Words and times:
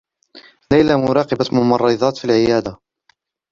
ليلى 0.73 0.95
مراقبة 0.97 1.45
ممرّضات 1.53 2.17
في 2.17 2.25
العيادة. 2.25 2.77